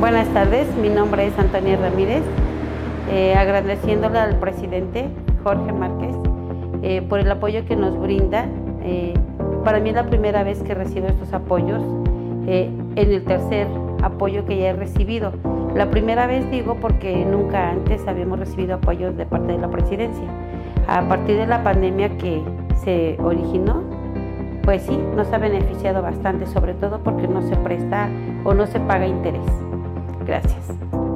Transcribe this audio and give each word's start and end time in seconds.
Buenas 0.00 0.28
tardes, 0.28 0.72
mi 0.76 0.90
nombre 0.90 1.26
es 1.26 1.36
Antonia 1.36 1.76
Ramírez, 1.76 2.22
eh, 3.10 3.34
agradeciéndole 3.34 4.20
al 4.20 4.36
presidente 4.36 5.08
Jorge 5.42 5.72
Márquez 5.72 6.14
eh, 6.84 7.02
por 7.02 7.18
el 7.18 7.28
apoyo 7.28 7.64
que 7.66 7.74
nos 7.74 7.98
brinda. 7.98 8.46
Eh, 8.84 9.14
para 9.64 9.80
mí 9.80 9.88
es 9.88 9.96
la 9.96 10.06
primera 10.06 10.44
vez 10.44 10.62
que 10.62 10.72
recibo 10.72 11.08
estos 11.08 11.32
apoyos, 11.32 11.82
en 12.46 12.94
el 12.94 13.24
tercer 13.24 13.66
apoyo 14.00 14.46
que 14.46 14.58
ya 14.58 14.68
he 14.68 14.72
recibido. 14.72 15.32
La 15.74 15.90
primera 15.90 16.28
vez 16.28 16.48
digo 16.48 16.76
porque 16.76 17.24
nunca 17.24 17.70
antes 17.70 18.06
habíamos 18.06 18.38
recibido 18.38 18.76
apoyos 18.76 19.16
de 19.16 19.26
parte 19.26 19.50
de 19.50 19.58
la 19.58 19.68
presidencia. 19.68 20.28
A 20.86 21.08
partir 21.08 21.36
de 21.38 21.48
la 21.48 21.64
pandemia 21.64 22.16
que 22.18 22.40
se 22.84 23.18
originó, 23.20 23.82
pues 24.62 24.82
sí, 24.82 24.96
nos 25.16 25.32
ha 25.32 25.38
beneficiado 25.38 26.02
bastante, 26.02 26.46
sobre 26.46 26.74
todo 26.74 27.00
porque 27.00 27.26
no 27.26 27.42
se 27.42 27.56
presta 27.56 28.08
o 28.44 28.54
no 28.54 28.64
se 28.68 28.78
paga 28.78 29.04
interés. 29.04 29.67
Gracias. 30.28 31.07